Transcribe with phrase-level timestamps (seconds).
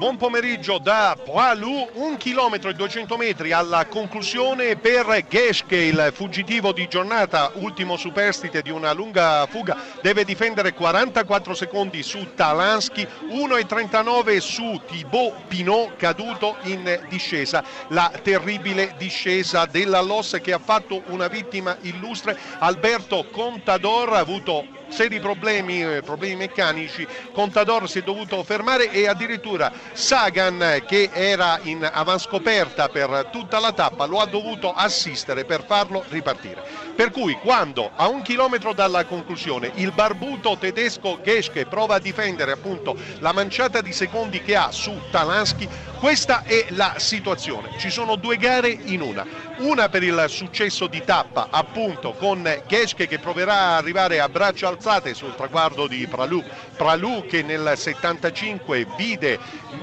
[0.00, 6.72] Buon pomeriggio da Poilu, un chilometro e 200 metri alla conclusione per Geschke, il fuggitivo
[6.72, 14.38] di giornata, ultimo superstite di una lunga fuga, deve difendere 44 secondi su Talansky, 1,39
[14.38, 21.28] su Thibaut Pinot caduto in discesa, la terribile discesa della Loss che ha fatto una
[21.28, 28.42] vittima illustre, Alberto Contador ha avuto seri problemi, eh, problemi meccanici, Contador si è dovuto
[28.42, 34.72] fermare e addirittura Sagan che era in avanscoperta per tutta la tappa lo ha dovuto
[34.72, 36.89] assistere per farlo ripartire.
[37.00, 42.52] Per cui quando a un chilometro dalla conclusione il barbuto tedesco Geschke prova a difendere
[42.52, 45.66] appunto la manciata di secondi che ha su Talansky,
[45.98, 47.70] questa è la situazione.
[47.78, 49.24] Ci sono due gare in una.
[49.60, 54.68] Una per il successo di tappa appunto con Geschke che proverà a arrivare a braccia
[54.68, 56.44] alzate sul traguardo di Pralou.
[56.76, 59.38] Pralou che nel 75 vide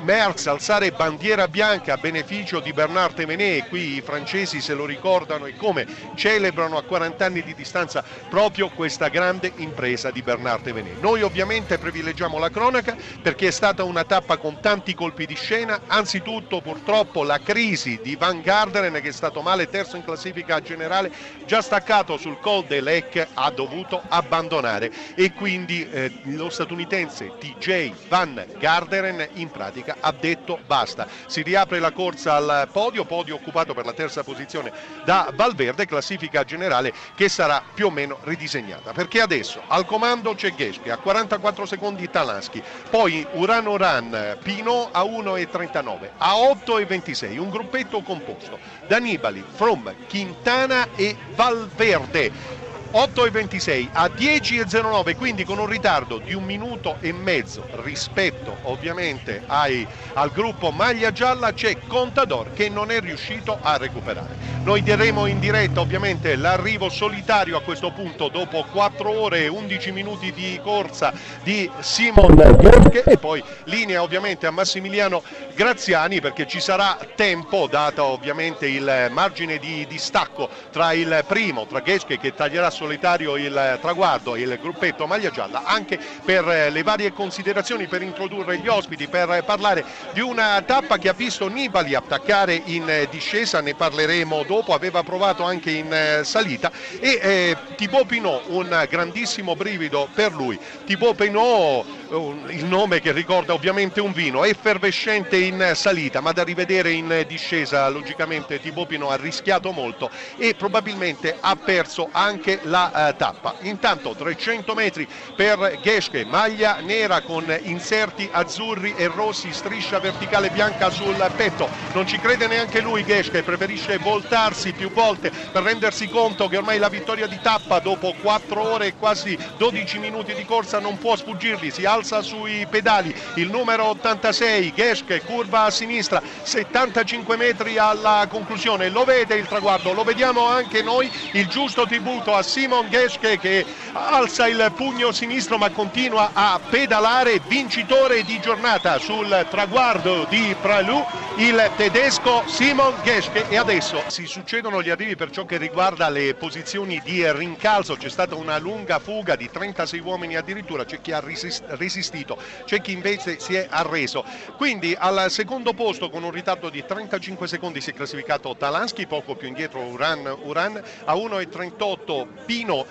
[0.00, 5.44] Merckx alzare bandiera bianca a beneficio di Bernard Temenet, qui i francesi se lo ricordano
[5.44, 11.00] e come celebrano a 40 anni di distanza proprio questa grande impresa di Bernard Temenet.
[11.00, 15.82] Noi ovviamente privilegiamo la cronaca perché è stata una tappa con tanti colpi di scena,
[15.86, 21.12] anzitutto purtroppo la crisi di Van Garderen che è stato male terzo in classifica generale,
[21.46, 27.92] già staccato sul Col de Lec ha dovuto abbandonare e quindi eh, lo statunitense TJ
[28.08, 31.06] Van Garderen in pratica ha detto basta.
[31.26, 34.72] Si riapre la corsa al podio, podio occupato per la terza posizione
[35.04, 38.92] da Valverde, classifica generale che sarà più o meno ridisegnata.
[38.92, 45.02] Perché adesso al comando c'è Geschke, a 44 secondi Talansky, poi Uran Uran, Pino a
[45.02, 52.61] 1,39, a 8,26, un gruppetto composto da Nibali, From, Quintana e Valverde.
[52.92, 59.86] 8,26 a 10,09 quindi con un ritardo di un minuto e mezzo rispetto ovviamente ai,
[60.12, 64.36] al gruppo maglia gialla c'è Contador che non è riuscito a recuperare.
[64.64, 69.90] Noi diremo in diretta ovviamente l'arrivo solitario a questo punto dopo 4 ore e 11
[69.90, 75.22] minuti di corsa di Simon Bjork e poi linea ovviamente a Massimiliano
[75.54, 81.82] Graziani perché ci sarà tempo dato ovviamente il margine di distacco tra il primo, tra
[81.82, 87.12] Geschke che taglierà solitario il traguardo e il gruppetto maglia gialla anche per le varie
[87.12, 92.60] considerazioni per introdurre gli ospiti per parlare di una tappa che ha visto Nibali attaccare
[92.64, 98.86] in discesa ne parleremo dopo aveva provato anche in salita e eh, Thibaut Pinot un
[98.88, 100.58] grandissimo brivido per lui.
[100.84, 102.00] Thibaut Pinot
[102.48, 107.88] il nome che ricorda ovviamente un vino effervescente in salita ma da rivedere in discesa
[107.88, 113.54] logicamente Thibaut Pinot ha rischiato molto e probabilmente ha perso anche la uh, tappa.
[113.60, 120.90] Intanto 300 metri per Geschke, maglia nera con inserti azzurri e rossi, striscia verticale bianca
[120.90, 121.68] sul petto.
[121.92, 126.78] Non ci crede neanche lui Geschke, preferisce voltarsi più volte per rendersi conto che ormai
[126.78, 131.16] la vittoria di tappa dopo 4 ore e quasi 12 minuti di corsa non può
[131.16, 138.26] sfuggirgli, si alza sui pedali il numero 86 Geschke, curva a sinistra, 75 metri alla
[138.28, 143.38] conclusione, lo vede il traguardo, lo vediamo anche noi, il giusto tributo a Simon Geschke
[143.38, 143.64] che
[143.94, 151.02] alza il pugno sinistro ma continua a pedalare, vincitore di giornata sul traguardo di Pralou,
[151.36, 153.48] il tedesco Simon Geschke.
[153.48, 158.10] E adesso si succedono gli arrivi per ciò che riguarda le posizioni di rincalzo, c'è
[158.10, 163.40] stata una lunga fuga di 36 uomini addirittura, c'è chi ha resistito, c'è chi invece
[163.40, 164.24] si è arreso,
[164.58, 169.36] quindi al secondo posto con un ritardo di 35 secondi si è classificato Talansky, poco
[169.36, 172.84] più indietro Uran, Uran a 1,38 Pino